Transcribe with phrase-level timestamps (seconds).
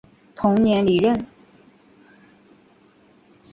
[0.35, 1.27] 同年离任。